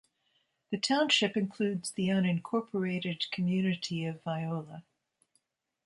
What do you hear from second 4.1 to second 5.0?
Viola.